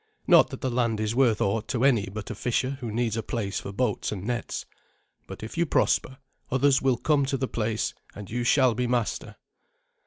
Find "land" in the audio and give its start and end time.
0.71-0.99